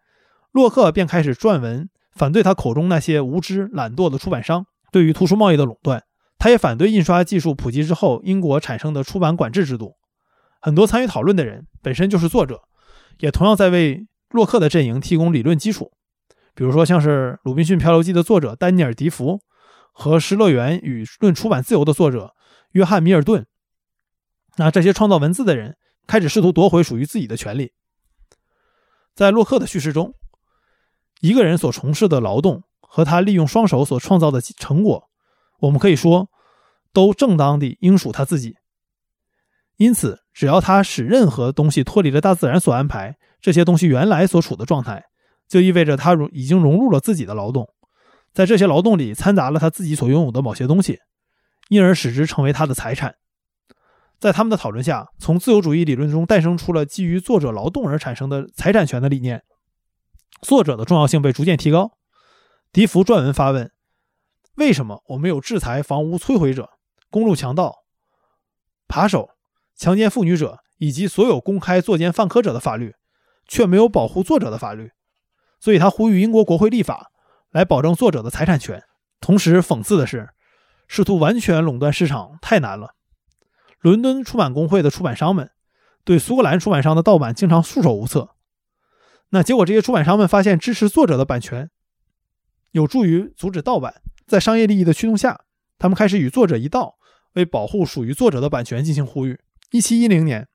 [0.52, 6.04] 洛克便开始撰文反对他口中那些无知、懒惰的出版商对于图书贸易的垄断。
[6.38, 9.96] 他也反对印刷技术普及之后英国产生的出版管制制度。
[10.62, 12.62] 很多参与讨论的人本身就是作者，
[13.18, 14.06] 也同样在为。
[14.32, 15.92] 洛克的阵营提供理论基础，
[16.54, 19.38] 比如说像是《鲁滨逊漂流记》的作者丹尼尔·迪福
[19.92, 22.34] 和《失乐园与论出版自由》的作者
[22.72, 23.46] 约翰·米尔顿。
[24.56, 25.76] 那这些创造文字的人
[26.06, 27.72] 开始试图夺回属于自己的权利。
[29.14, 30.14] 在洛克的叙事中，
[31.20, 35.08] 一个人所从事的劳动和他利用双手所创造的成果，
[35.60, 36.28] 我们可以说
[36.92, 38.56] 都正当地应属他自己。
[39.76, 43.16] 因此，只要他使任何东西脱离了大自然所安排。
[43.40, 45.04] 这些东西原来所处的状态，
[45.48, 47.68] 就意味着他融已经融入了自己的劳动，
[48.32, 51.00] 在这些劳动里掺杂了他自己所拥有的某些东西，
[51.68, 53.16] 因而使之成为他的财产。
[54.18, 59.42] 在他们的讨论下，从自由主义理论中诞生出了基于作者劳动而产生的财产权的理念，
[60.40, 61.98] 作者的重要性被逐渐提高。
[62.72, 63.70] 迪福撰文发问：
[64.54, 66.70] 为什么我们有制裁房屋摧毁者、
[67.10, 67.84] 公路强盗、
[68.86, 69.30] 扒手、
[69.76, 72.94] 强奸妇女者以及所有公开作奸犯科者的法律，
[73.46, 74.92] 却没有保护作者的法律？
[75.60, 77.11] 所以他呼吁英国国会立法
[77.52, 78.82] 来保证作者的财产权。
[79.20, 80.30] 同时，讽刺的是，
[80.88, 82.96] 试图完全垄断市场太难了。
[83.78, 85.50] 伦敦出版工会的出版商们
[86.04, 88.34] 对苏格兰出版商的盗版经常束手无策。
[89.30, 91.70] 那结果，这些出版商们发现支持作者的版权
[92.72, 94.02] 有助于阻止盗版。
[94.26, 95.44] 在商业利益的驱动下，
[95.78, 96.96] 他们开始与作者一道
[97.34, 99.40] 为保护属于作者的版权进行呼吁。
[99.70, 100.48] 一七一零年，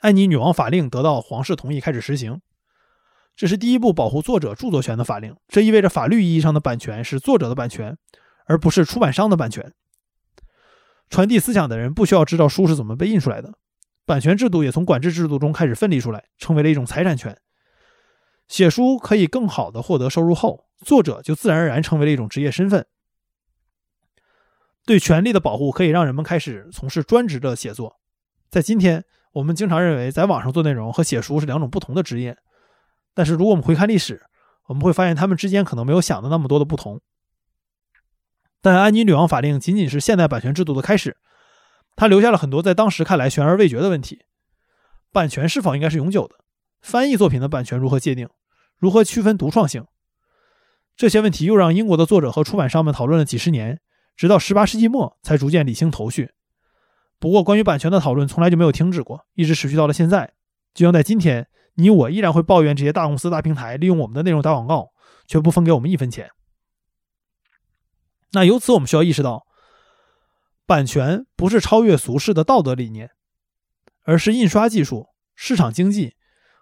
[0.00, 2.40] 安妮女王法令得到皇室同意开始实行。
[3.36, 5.36] 这是第一部保护作者著作权的法令。
[5.48, 7.96] 这意味着法律意义上的版权是作者的版权，
[8.46, 9.72] 而不是出版商的版权。
[11.10, 13.54] 传递思想的人不需要知道书是怎么被印出来的，
[14.06, 17.36] 版权制度也从管制制度中开始分离出来，成为了一种财产权。
[18.46, 22.86] 写书可以更好的获得收入后，作者就自然而然成为了一种职业身份。
[24.86, 27.98] 对权利的保护可以让人们开始从事专职的写作。
[28.50, 32.36] 在今天，我们经常认为在网上做内容和写书是两种不同的职业，
[33.14, 34.22] 但是如果我们回看历史，
[34.66, 37.00] 我们会发现他们之间可能没有想的那么多的不同。
[38.60, 41.16] 但安妮女王法令仅仅是现代版权制度的开始，
[41.96, 44.24] 它留下了很多在当时看来悬而未决的问题：
[45.12, 46.36] 版权是否应该是永久的？
[46.80, 48.28] 翻译作品的版权如何界定？
[48.78, 49.86] 如何区分独创性？
[50.96, 53.80] 这些问题又让英国的作者和出版商们讨论了几十年，
[54.16, 56.32] 直到18世纪末才逐渐理清头绪。
[57.18, 60.32] 不过，关于版权的讨论从来就没有停止过，一直持续到了现在。
[60.72, 64.90] 就像在今天，你我依然会抱怨这些大公司、大平台利用我们的内容打广告，
[65.26, 66.30] 却不分给我们一分钱。
[68.32, 69.46] 那由此，我们需要意识到，
[70.66, 73.10] 版权不是超越俗世的道德理念，
[74.04, 76.14] 而是印刷技术、市场经济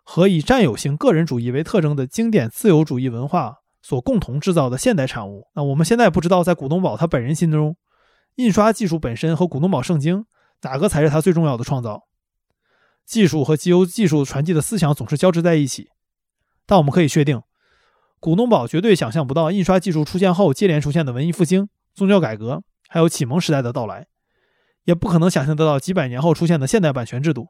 [0.03, 5.49] 和以占有性个人主义为特征的经典自由主义文化所共同制造的现代产物。
[5.55, 7.77] 那我们现在不知道，在古东宝他本人心中，
[8.37, 10.27] 印刷技术本身和古东宝圣经
[10.63, 12.03] 哪个才是他最重要的创造？
[13.05, 15.91] 技术和既由技术传递的思想总是交织在一起，
[16.67, 17.43] 但我们可以确定。
[18.21, 24.07] 古东堡绝对想象不到印刷技术出现后接连出现的文艺复兴、宗教改革，还有启蒙时代的到来，
[24.85, 27.49] 也不可能想象得到几百年后出现的现代版权制度。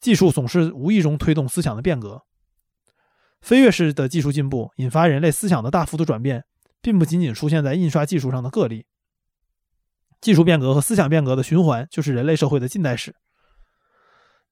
[0.00, 2.22] 技术总是无意中推动思想的变革，
[3.42, 6.44] 飞跃式的技术进步引发人类思想的大幅度转变，
[6.80, 8.86] 并不仅仅出现在印刷技术上的个例。
[10.20, 13.14] 技术变革和思想变革的循环就是人类社会的近代史。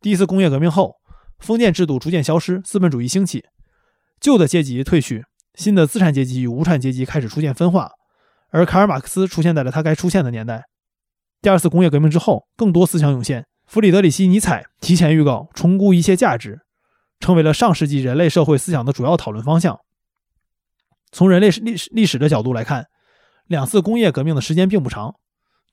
[0.00, 0.96] 第一次工业革命后，
[1.38, 3.44] 封建制度逐渐消失，资本主义兴起。
[4.18, 7.90] 旧的阶级退去，新的资产阶级与无产阶级开始出现分化，
[8.48, 10.64] 而卡尔·马克思出现在了他该出现的年代。
[11.42, 13.46] 第二次工业革命之后，更多思想涌现。
[13.66, 16.60] 弗里德里希·尼采提前预告重估一切价值，
[17.20, 19.78] 成为了上世纪人类社会思想的主要讨论方向。
[21.12, 22.86] 从人类历史历史的角度来看，
[23.46, 25.14] 两次工业革命的时间并不长，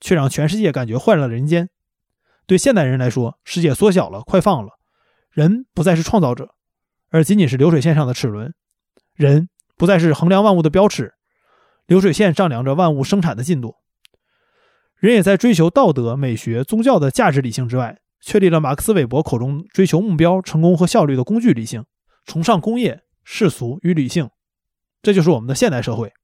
[0.00, 1.70] 却让全世界感觉换了人间。
[2.48, 4.78] 对现代人来说，世界缩小了，快放了，
[5.30, 6.54] 人不再是创造者。
[7.10, 8.54] 而仅仅是流水线上的齿轮，
[9.14, 11.12] 人不再是衡量万物的标尺，
[11.86, 13.76] 流水线丈量着万物生产的进度。
[14.96, 21.84] 人也在追求道德、美学、宗教的价值理性之外，确立了马克思韦伯口中追求目标、成功和效率的工具理性，
[22.24, 24.30] 崇尚工业、世俗与理性。
[25.02, 26.14] 这就是我们的现代社会。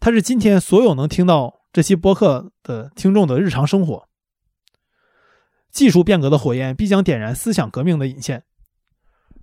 [0.00, 4.08] 它是今天所有能听到这期播客的听众的日常生活。
[5.74, 8.44] 技术变革的火焰必将点燃思想革命的引线。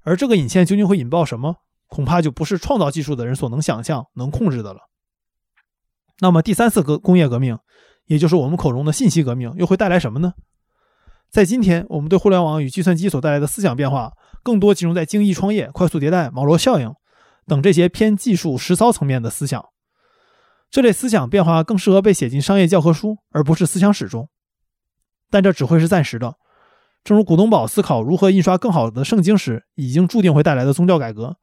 [0.03, 1.57] 而这个引线究竟会引爆什么？
[1.87, 4.79] 恐怕就不是创造技术的人所能想象、能控制的了。
[6.21, 7.59] 那么，第三次革工业革命，
[8.05, 10.33] 也就是我们口中的信息革命，又会带来什么呢？
[11.29, 16.93] 在今天，我们对互联网与计算机所带来的思想变化，更多集中在精益创业、快速迭代、网络效应
[17.45, 19.61] 等这些偏技术实操层面的思想。
[20.69, 24.29] 这类思想变化更适合被写进商业教科书，而不是思想史中。
[25.31, 26.35] 但这只会是暂时的。
[27.03, 31.37] 正如古东宝思考如何印刷更好的圣经时，已经注定会带来的宗教改革，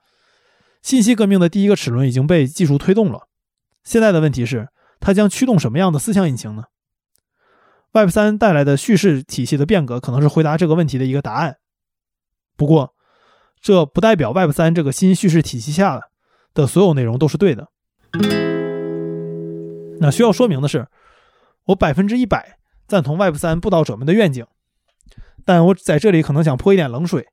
[0.82, 3.26] 信息革命的第一个齿轮已经被技术推动了。
[3.82, 4.68] 现在的问题是，
[5.00, 6.64] 它将驱动什么样的思想引擎呢
[7.92, 11.56] ？Web 三带来的叙事体系的变革，可能是回答这个问题的一个答案。
[12.56, 12.94] 不过，
[13.60, 16.00] 这不代表 Web 三这个新叙事体系下
[16.54, 17.68] 的所有内容都是对的。
[20.00, 20.86] 那需要说明的是，
[21.64, 22.57] 我百分之一百
[22.88, 24.44] 赞同 Web 三布道者们的愿景。
[25.44, 27.28] 但我在这里可能想泼一点冷水，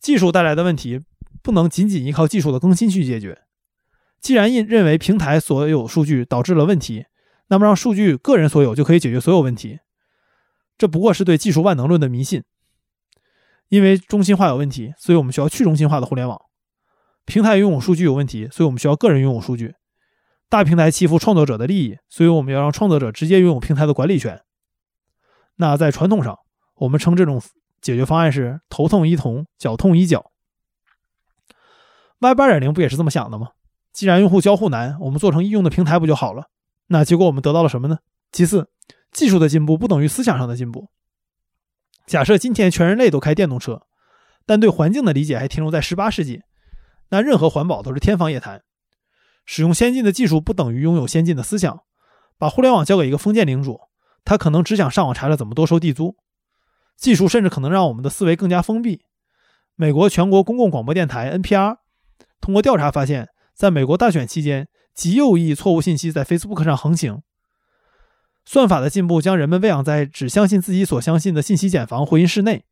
[0.00, 1.02] 技术带来的问题
[1.42, 3.42] 不能仅仅依靠技术的更新去解决。
[4.20, 7.06] 既然认认为平台所有数据导致了问题，
[7.48, 9.78] 那么让数据个人所有就可以解决所有问题。
[10.76, 12.42] 这不过是对技术万能论的迷信。
[13.68, 16.40] 因为中心化有问题，所以我们需要去中心化的互联网。
[17.24, 19.74] 平台拥有数据有问题，所以我们需要个人拥有数据。
[20.48, 24.40] 大平台欺负创作者的利益，所以我们要让创作者直接拥有平台的管理权。
[25.56, 26.38] 那在传统上，
[26.74, 27.42] 我们称这种
[27.80, 30.30] 解决方案是头痛医头，脚痛医脚。
[32.20, 33.50] Web 2.0不也是这么想的吗？
[33.92, 36.50] 既然用户交互难，我们做成易用的平台不就好了？
[36.88, 37.98] 那结果我们得到了什么呢？
[38.32, 38.68] 其次，
[39.12, 40.90] 技术的进步不等于思想上的进步。
[42.06, 43.86] 假设今天全人类都开电动车，
[44.44, 46.42] 但对环境的理解还停留在18世纪，
[47.08, 48.62] 那任何环保都是天方夜谭。
[49.44, 51.80] 使用先进的技术不等于拥有先进的思想。
[52.38, 53.80] 把互联网交给一个封建领主，
[54.26, 56.16] 他可能只想上网查查怎么多收地租。
[56.98, 59.02] 技术甚至可能让我们的思维更加封闭。
[59.74, 61.76] 美国全国公共广播电台 NPR
[62.40, 67.22] 通过调查发现，在美国大选期间，极右翼错误信息在 Facebook 上横行。
[68.44, 72.64] 算法的进步将人们喂养在只相信自己所相信的信息茧房回音室内，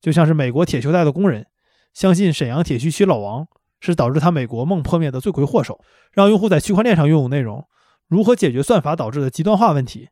[0.00, 1.46] 就像是美国铁锈带的工人
[1.94, 3.46] 相信沈阳铁西区老王
[3.80, 5.80] 是导致他美国梦破灭的罪魁祸首，
[6.12, 7.66] 让用户在区块链上拥有内容。
[8.08, 10.10] 如何解决算法导致的极端化问题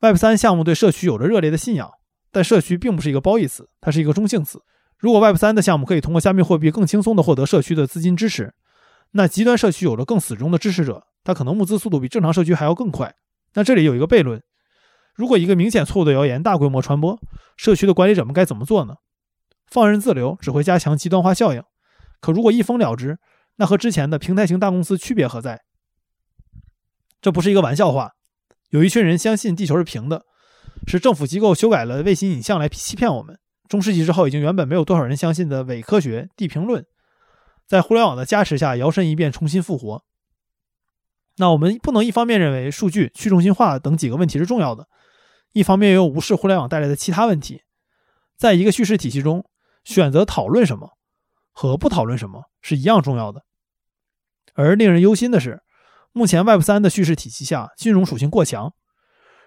[0.00, 1.90] ？Web 三项目对社区有着热烈的信仰，
[2.30, 4.62] 但社区并不是一个褒义词，它是一个中性词。
[4.96, 8.54] 如果 Web 三的项目可以通过加密货币更轻松地获得社区的资金支持，
[9.12, 13.14] 那极端社区有着更死忠的支持者，它可能募资速度比正常社区还要更快。
[13.54, 14.42] 那这里有一个悖论：
[15.14, 17.18] 如果一个明显错误的谣言大规模传播，
[17.56, 18.96] 社区的管理者们该怎么做呢？
[19.66, 21.62] 放任自流只会加强极端化效应。
[22.20, 23.18] 可如果一封了之，
[23.56, 25.62] 那和之前的平台型大公司区别何在？
[27.20, 28.14] 这不是一个玩笑话。
[28.70, 30.24] 有一群人相信地球是平的，
[30.86, 33.38] 是政府机构修改了卫星影像来欺骗我们。
[33.68, 36.84] 中世纪之后，已经原本没有多少人相信的伪科学地平论，
[37.66, 40.04] 在互联网的加持下摇身一变，重新复活。
[41.36, 44.88] 那我们不能一方面认为数据、去中心化等几个问题是重要的，
[45.52, 47.62] 一方面又无视互联网带来的其他问题。
[48.36, 49.44] 在一个叙事体系中，
[49.84, 50.90] 选择讨论什么
[51.52, 53.44] 和不讨论什么是一样重要的。
[54.54, 55.62] 而令人忧心的是，
[56.18, 58.74] 目前 Web 三的叙事体系下，金融属性过强，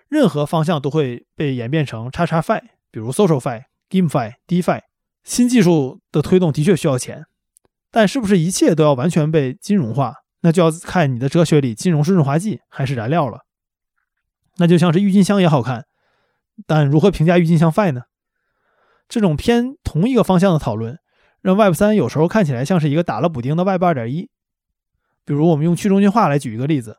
[0.08, 4.80] 任何方向都会被演变成叉叉 Fi，比如 Social Fi、GameFi、DeFi。
[5.22, 7.26] 新技术的推动的确需要钱，
[7.92, 10.16] 但是不是一切都要完全被金融化？
[10.44, 13.42] 那就要看你的哲学里，金融是润滑剂还是燃料了。
[14.56, 15.84] 那就像是郁金香也好看，
[16.66, 18.04] 但如何评价郁金香 Fi 呢？
[19.10, 20.98] 这种偏同一个方向的讨论，
[21.42, 24.30] 让 Web 三有时候看起来像是一个打了补丁的 Web 二点一。
[25.26, 26.98] 比如，我们用去中心化来举一个例子，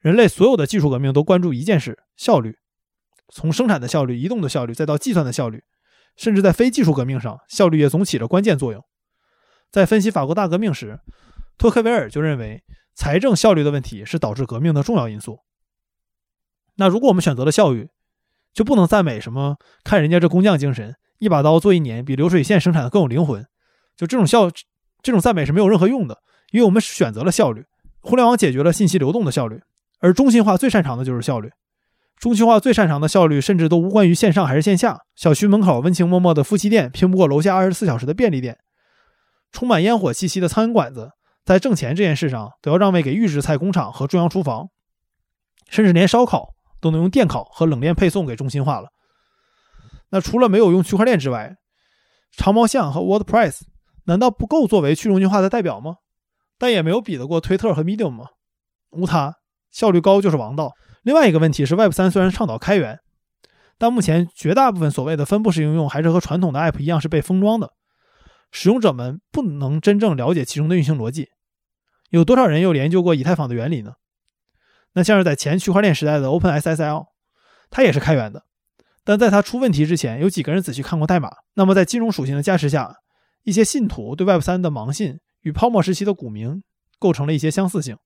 [0.00, 2.58] 人类所有的技术革命都关注一件事：效率。
[3.32, 5.64] 从生产的效率、移动的效率，再到计算的效率，
[6.16, 8.84] 甚至在非技术革命上，效率也总起着关键作用。
[9.70, 11.00] 在分析法国大革命时，
[11.58, 12.62] 托克维尔就认为，
[12.94, 15.40] 财政效率的问题是导致革命的重要因素。
[16.76, 17.88] 那如果我们选择了效率，
[18.52, 23.44] 就不能赞美什么“看人家这工匠精神，一把刀做一年，比流水线生产的更有灵魂”。
[23.96, 24.50] 就这种效，
[25.02, 27.64] 这种赞美是没有任何用的，因为我们选择了效率。
[28.00, 29.62] 互联网解决了信息流动的效率，
[30.00, 31.50] 而中心化最擅长的就是效率。
[32.18, 35.00] 中心化最擅长的效率，甚至都无关于线上还是线下。
[35.16, 38.58] 小区门口温情脉脉的夫妻店，拼不过楼下二十四小时的便利店。
[39.52, 41.10] 充满烟火气息的苍蝇馆子。
[41.44, 44.68] 在挣钱这件事上，都要让位给预制菜工厂和中央厨房，
[45.68, 48.88] 甚至连烧烤都能用电烤和冷链配送给中心化了。
[50.10, 51.56] 那除了没有用区块链之外，
[52.32, 53.60] 长毛象和 WordPress
[54.04, 55.96] 难道不够作为去中心化的代表吗？
[56.58, 58.26] 但也没有比得过推特和 Medium 吗？
[58.90, 59.36] 无他，
[59.70, 60.72] 效率高就是王道。
[61.02, 63.00] 另外一个问题是，Web 三虽然倡导开源，
[63.76, 67.72] 但目前绝大部分所谓的分布式应用还是和传统的 App 一样是被封装的。
[68.50, 71.28] 使用者们不能真正了解其中的运行逻辑。
[72.10, 73.94] 有多少人又研究过以太坊的原理呢？
[74.92, 77.06] 那像是在前区块链时代的 OpenSSL，
[77.68, 78.44] 它也是开源的，
[79.02, 81.28] 但在它出问题之前，有几个人仔细看过代码？
[81.54, 82.94] 那么在金融属性的加持下，
[83.42, 86.62] 一些信徒对 Web3 的盲信与泡沫时期的股民
[86.98, 87.96] 构成了一些相似性。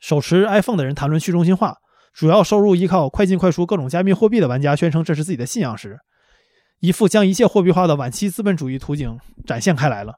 [0.00, 1.78] 手持 iPhone 的人谈论去中心化，
[2.12, 5.98] 主要收入依靠快进快出各种加密货币的玩家宣称这是自己的信仰时。
[6.80, 10.14] 一副将一切货币化的晚期资本主义图景展现开来了。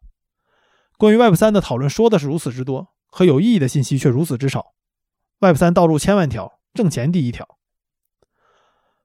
[0.96, 4.72] 关于 Web 三的讨论说的是如此之多，和有意义的信息却如此之少。
[5.40, 7.58] Web 三道路千万条，挣钱第一条。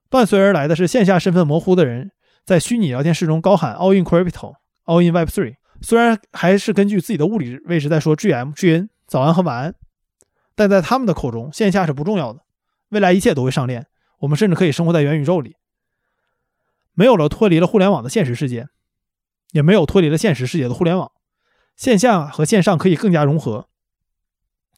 [0.08, 2.12] 伴随而来的是线下身份模糊的人
[2.44, 4.54] 在虚拟聊天室中高喊 “All in crypto,
[4.86, 5.59] All in Web 3”。
[5.82, 9.74] 虽然还是根据自己的物理位置在说 GM、GN 早安和晚安，
[10.54, 12.42] 但在他们的口中，线下是不重要的。
[12.90, 13.86] 未来一切都会上链，
[14.20, 15.56] 我们甚至可以生活在元宇宙里。
[16.92, 18.68] 没有了脱离了互联网的现实世界，
[19.52, 21.10] 也没有脱离了现实世界的互联网，
[21.76, 23.68] 线下和线上可以更加融合。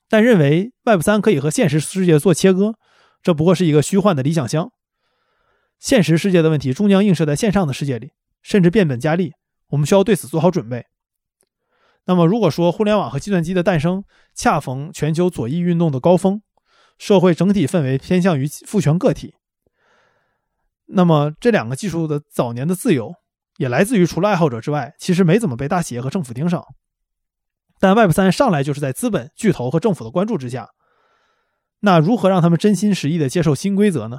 [0.08, 2.74] 但认为 Web 三可以和现实世界做切割，
[3.22, 4.70] 这不过是一个虚幻的理想乡。
[5.80, 9.32] 现实世界的问题终将映射在线上的世界里，甚至变本加厉。
[9.68, 10.86] 我们需要对此做好准备。
[12.04, 16.42] 那么，如果说互联网和计算机的诞生恰逢全球左翼运动的高峰，
[16.98, 19.34] 社会整体氛围偏向于父权个体，
[20.86, 23.14] 那么这两个技术的早年的自由
[23.56, 26.64] 也来自于除了爱好者之外，其实没怎么被大企业和政府盯上。
[27.78, 30.70] 但 Web 三上来就是在资本巨头和政府的关注之下，
[31.80, 34.18] 那如何让他们真心实意地接受新规则呢？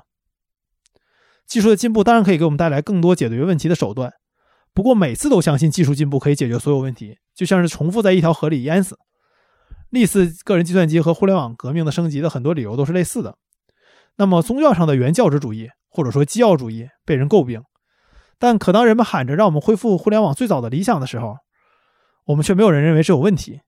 [1.46, 4.14] 技术的进步当然可以给我们带来更多解决问题的手段，
[4.74, 8.98] 不过每次都相信技术进步可以解决所有问题，就像是重复在一条河里淹死。
[9.90, 13.38] 历次个人计算机和互联网革命的升级的很多理由都是类似的。
[14.18, 17.62] 那么宗教上的原教旨主义或者说基要主义被人诟病，
[18.40, 21.36] 但可当人们喊着让我们恢复互联网最早的理想的时候，
[22.26, 23.62] 我们却没有人认为这有问题。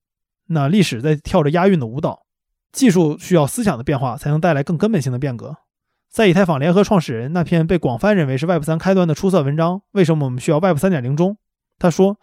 [0.47, 2.25] 那历史在跳着押韵的舞蹈，
[2.71, 5.55] 技术需要思想的变化才能带来更根本性的变革。
[6.15, 11.37] 在以太坊联合创始人那篇被广泛认为是 Web 三开端的出色文章《为什么我们需要 Web 三点零》中，
[11.77, 12.17] 他说：“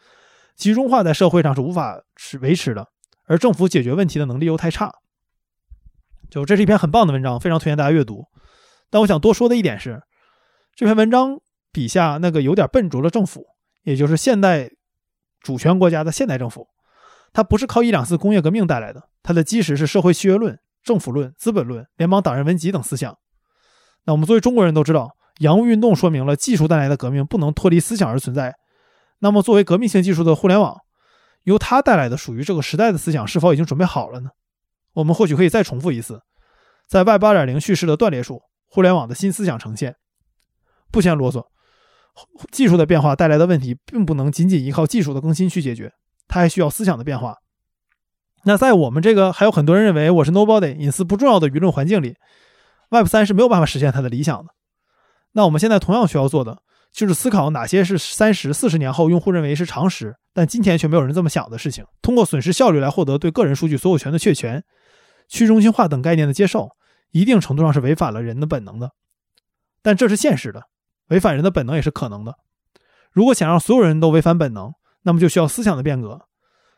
[0.57, 2.89] 集中化在社会上是无法持维持的，
[3.27, 4.91] 而政府解决问题的能力又太差。”
[6.31, 8.25] 就这是一篇很棒的文章，非常推荐大家阅读。
[8.89, 10.01] 但我想多说的一点是，
[10.75, 11.39] 这篇文章
[11.71, 13.45] 笔下那个有点笨拙的政府，
[13.83, 14.71] 也就是现代
[15.43, 16.67] 主权国家的现代政府，
[17.35, 23.19] 它不是靠一两次工业革命带来的，它的基石是社会契约论、政府论、资本论、联邦党人文集等思想。
[24.05, 28.55] 那我们作为中国人都知道，洋务运动说明了技术带来的革命不能脱离思想而存在。
[29.21, 30.77] 那么，作为革命性技术的互联网，
[31.45, 34.31] 由它带来的属于这个时代的思想是否已经准备好了呢？
[34.95, 36.21] 我们或许可以再重复一次，
[36.89, 39.95] 在 Web 8.0叙事的断裂处，互联网的新思想呈现。
[40.91, 41.45] 不嫌啰嗦，
[42.51, 45.93] 技术的变化带来的问题，并不能仅仅依靠技术的更新去解决，
[46.27, 47.37] 它还需要思想的变化。
[48.45, 52.17] 那在我们这个还有很多人认为我是 Nobody 隐私不重要的舆论环境里。
[52.93, 54.53] Web 三是没有办法实现它的理想的。
[55.33, 56.59] 那我们现在同样需要做的，
[56.93, 61.87] 就是思考哪些是三十四十年后用户认为是常识，但今天却没有人这么想的事情。
[62.03, 64.63] 通过损失效率来获得对个人数据所有权的确权、
[65.27, 66.69] 去中心化等概念的接受，
[67.13, 68.91] 一定程度上是违反了人的本能的。
[69.81, 70.65] 但这是现实的，
[71.09, 72.37] 违反人的本能也是可能的。
[73.11, 74.71] 如果想让所有人都违反本能，
[75.05, 76.21] 那么就需要思想的变革。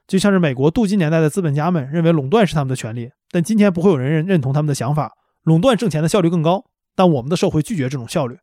[0.06, 5.10] 就像是美国镀金年代的资本家们认为垄断是他们的权利，但今天不会有人认认同他们的想法。
[5.44, 6.64] 垄断挣钱的效率更高，
[6.94, 8.38] 但我们的社会拒绝这种效率。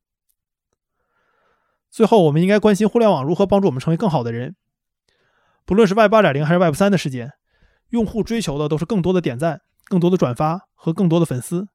[1.89, 4.55] 最后，我们应该关心互联网如何帮助我们成为更好的人。
[5.65, 7.33] 不论是 Web 8.0还是 Web 3的世界，
[7.89, 11.67] 用户追求的都是更多的点赞、更多的转发和更多的粉丝。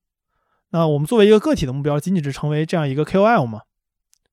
[0.71, 3.63] 那我们作为一个个体的目标，仅仅是成为这样一个 KOL 吗？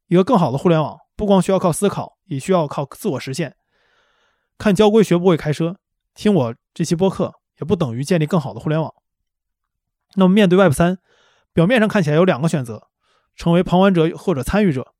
[0.07, 3.55] 一个更好的互联网，不光需要靠思考，也需要靠自我实现。
[4.57, 5.77] 看交规学不会开车，
[6.13, 8.93] 听我这期播客，也不等于建立更好的互联网。
[10.15, 10.99] 那么，面对 Web 三，
[11.53, 12.89] 表面上看起来有两个选择：
[13.35, 14.93] 成为旁观者或者参与者。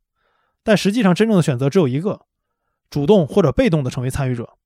[0.64, 2.26] 但实际上，真正的选择只有一个：
[2.89, 4.57] 主动或者被动的成为参与者。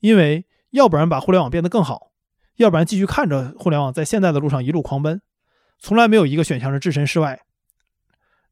[0.00, 2.12] 因为，要不然把互联网变得更好，
[2.56, 5.20] 要不然继续看着互联网在现在的路上一路狂奔。
[5.78, 7.40] 从来没有一个选项是置身事外。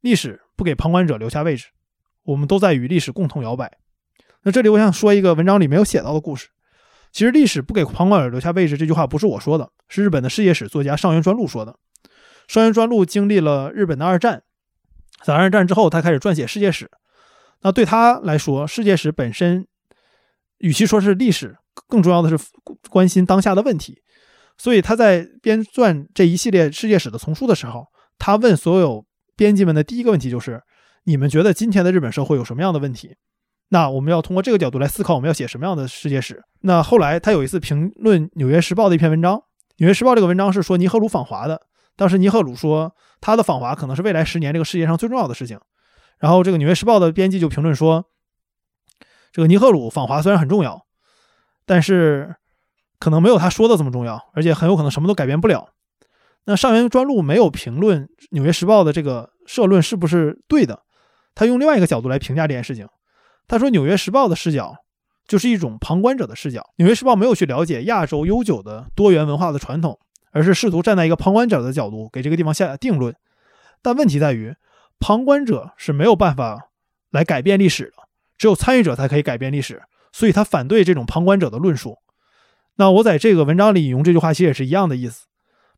[0.00, 1.68] 历史不给旁观者留下位置，
[2.22, 3.78] 我们都在与历史共同摇摆。
[4.42, 6.48] 那这里我想说一个文章里没有写到的故事。
[7.10, 11.76] 其实历史不给旁观者留下位置这句话不是我说的，是日本的世界史作家上原专录说的。
[12.48, 14.42] 上原专录经历了日本的二战，
[15.24, 16.90] 在二战之后，他开始撰写世界史。
[17.62, 19.66] 那对他来说，世界史本身
[20.58, 21.56] 与其说是历史，
[21.88, 22.38] 更重要的是
[22.88, 24.02] 关心当下的问题。
[24.58, 27.86] 所以他在编撰这一系列世界史的丛书的时候，
[28.18, 30.62] 他问所有编辑们的第一个问题就是：
[31.04, 33.16] 你们觉得今天的日本社会有什么样的问题？
[33.70, 36.42] 那我们要通过这个角度来思考，我们要写什么样的世界史？
[36.60, 39.36] 那后来他有一次评论《纽约时报》的一篇文章，
[39.78, 41.66] 《纽约时报》这个文章是说尼赫鲁访华的。
[41.96, 45.58] 当时尼赫鲁说他的访华可能是未来十年这个世界上最重要的事情。
[46.18, 48.04] 然后这个《纽约时报》的编辑就评论说，
[49.32, 50.86] 这个尼赫鲁访华虽然很重要，
[51.64, 52.36] 但是
[52.98, 55.68] 可能没有他说的这么重要，而且很有可能什么都改变不了。
[56.44, 60.82] 那上元专录没有评论《纽约时报》的这个社论是不是对的，
[61.34, 62.88] 他用另外一个角度来评价这件事情。
[63.48, 64.74] 他说，《纽约时报》的视角
[65.26, 66.60] 就是一种旁观者的视角。
[66.76, 69.98] 《纽约时报》没有去了解亚洲悠久的多元文化的传统，
[70.32, 73.14] 而是试图站在一个旁观者的角度给这个地方下定论。
[73.82, 74.54] 但问题在于，
[74.98, 76.68] 旁观者是没有办法
[77.10, 77.92] 来改变历史的，
[78.38, 79.82] 只有参与者才可以改变历史。
[80.12, 81.98] 所以他反对这种旁观者的论述。
[82.76, 85.26] 那我在这个文章里引用这句话，其实也是一样的意思。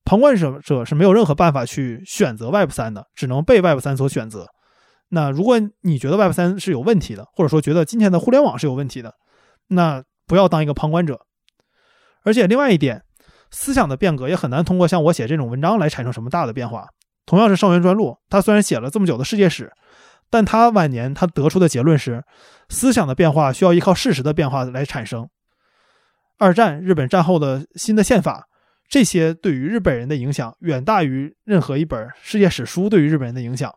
[0.05, 4.47] 旁观者者是没有任何办法去选择 Web 三的，只能被 Web 三所选择。
[5.09, 9.15] 那如果你觉得 Web 三是有问题的，或者说觉得今天的互联网是有问题的，
[9.69, 11.21] 那不要当一个旁观者。
[12.25, 13.05] 而且另外一点，
[13.51, 16.87] 思想的变革也很难通过像我写这种文章来产生什么大的变化。
[17.25, 19.71] 同样是上元专录，他虽然写了这么久的世界史，
[20.31, 22.25] 但他晚年他得出的结论是，
[22.69, 25.29] 思想的变化需要依靠事实的变化来产生。
[26.39, 28.47] 二战日本战后的新的宪法，
[28.89, 33.71] 这些对于日本人的影响远大于任何一本世界史书对于日本人的影响，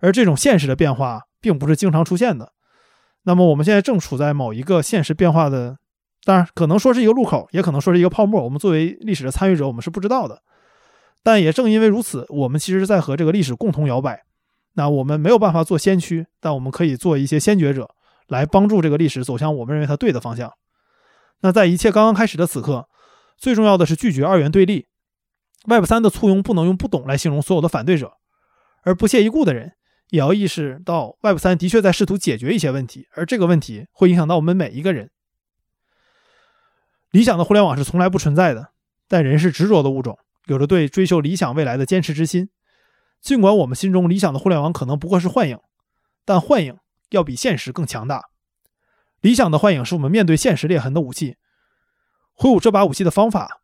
[0.00, 2.52] 而这种现实的变化并不是经常出现的。
[3.24, 5.76] 那么我们现在正处在某一个现实变化的，
[6.24, 8.42] 当然可能说是一个路口，也可能说是一个泡沫。
[8.42, 10.42] 我们作为历史的参与者，我们是不知道的。
[11.22, 14.22] 但也正因为如此，我们其实在和这个历史共同摇摆。
[14.74, 17.90] 那我们没有办法做先驱，但我们可以做一些先觉者，
[18.28, 20.50] 来帮助这个历史走向我们认为它对的方向。
[21.42, 22.88] 那在一切刚刚开始的此刻，
[23.36, 24.86] 最重要的是拒绝二元对立。
[25.66, 28.12] Web 三的簇拥不能用不懂来形容所有的反对者，
[28.82, 29.72] 而不屑一顾的人
[30.10, 35.10] 也要意识到，Web 三的确在试图解决一些问题，而这个问题会影响到我们每一个人。
[37.10, 38.72] 理想的互联网是从来不存在的，
[39.08, 42.50] 但人是执着的物种，有着对追求理想未来的坚持之心。
[43.20, 45.58] 尽管我们心中理想的互联网可能不过是幻影，
[46.24, 46.78] 但幻影
[47.10, 48.30] 要比现实更强大。
[49.20, 51.36] 理想的幻影是我们面对现实裂痕的武器。
[52.32, 53.60] 挥舞这把武器的方法，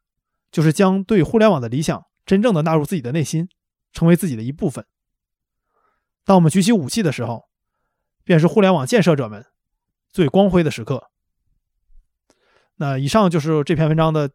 [0.53, 3.49] 就是将对互联网的理想真正的纳入自己的内心，
[3.92, 4.84] 成为自己的一部分。
[6.26, 7.44] 当我们举起武器的时候，
[8.24, 9.46] 便是互联网建设者们
[10.10, 11.04] 最光辉的时刻。
[12.76, 14.30] 那以上就是这篇文章的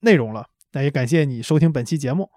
[0.00, 0.46] 内容了。
[0.72, 2.30] 那也感谢你收听本期节目。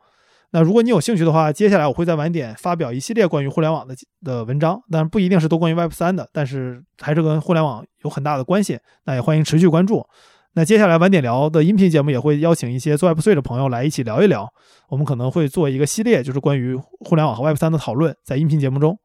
[0.51, 8.79] 那如果你有兴趣的话，接下来我会在晚点发表一系列关于互联网的的文章，但不一定是都关于 Web 三的，但是还是跟互联网有很大的关系。
[9.03, 10.07] 那也欢迎持续关注。
[10.55, 14.47] 那接下来晚点聊的音频节目也会邀请一些做 Web 3的朋友来一起聊一聊。
[14.89, 18.97] 我们可能会做一个系列，就是关于互联网和 Web 三的讨论，在音频节目中。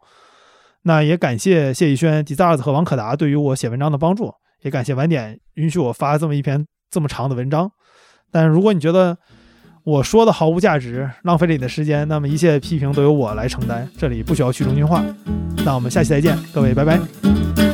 [0.82, 4.32] 那也感谢谢逸轩、迪扎尔子和王可达对于我写文章的帮助，
[4.62, 7.70] 也感谢晚点允许我发这么一篇这么长的文章。
[8.30, 9.16] 但如果你觉得，
[9.84, 13.88] 我说的毫无价值，浪费了你的时间，那么一切批评都由我来承担。
[13.96, 15.02] 这里不需要去中心化。
[15.64, 17.67] 那我们下期再见，各位，拜拜。